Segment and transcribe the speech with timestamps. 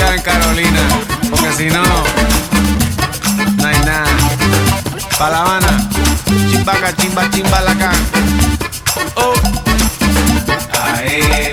[0.00, 0.80] en Carolina,
[1.30, 1.82] porque si no,
[3.56, 4.06] no hay nada.
[5.18, 5.88] Pa' La Habana,
[6.50, 7.94] chimbaca, chimba, chimba, la can.
[9.16, 9.34] Oh,
[10.82, 11.52] ahí,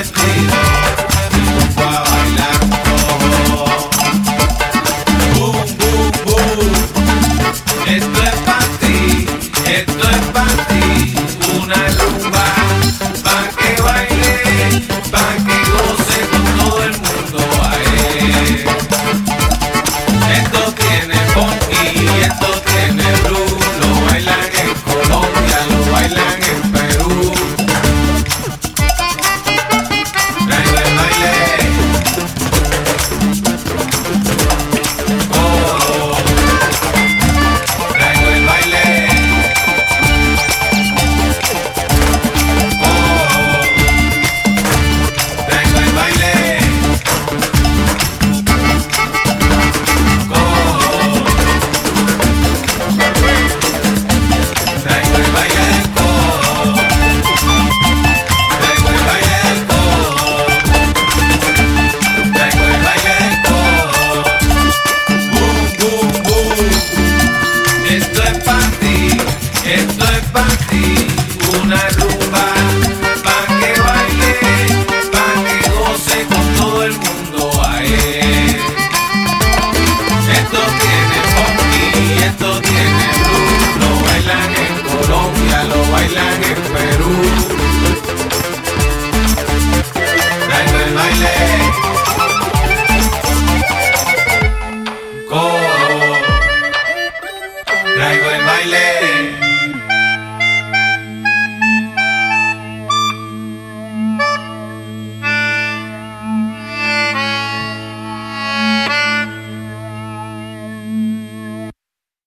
[0.00, 0.49] let's play.